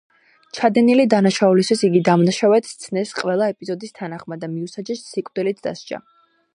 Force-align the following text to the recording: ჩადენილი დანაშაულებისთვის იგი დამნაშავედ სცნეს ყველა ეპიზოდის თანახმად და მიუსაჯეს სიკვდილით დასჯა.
ჩადენილი 0.59 1.03
დანაშაულებისთვის 1.13 1.83
იგი 1.89 2.01
დამნაშავედ 2.09 2.71
სცნეს 2.71 3.13
ყველა 3.21 3.51
ეპიზოდის 3.57 3.95
თანახმად 4.01 4.45
და 4.47 4.53
მიუსაჯეს 4.57 5.05
სიკვდილით 5.15 5.67
დასჯა. 5.69 6.07